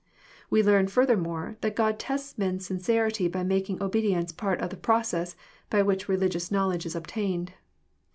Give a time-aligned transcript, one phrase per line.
[0.49, 5.35] We learn, furthermore, that God tests men's sincerity by making obedience part of the,_process
[5.69, 7.51] by which religious knowledge is obtained.